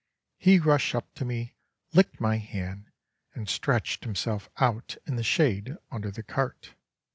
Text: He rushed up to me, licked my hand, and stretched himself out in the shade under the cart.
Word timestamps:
He 0.39 0.57
rushed 0.57 0.95
up 0.95 1.13
to 1.13 1.25
me, 1.25 1.57
licked 1.93 2.19
my 2.19 2.37
hand, 2.37 2.89
and 3.35 3.47
stretched 3.47 4.03
himself 4.03 4.49
out 4.57 4.97
in 5.05 5.15
the 5.15 5.21
shade 5.21 5.77
under 5.91 6.09
the 6.09 6.23
cart. 6.23 6.73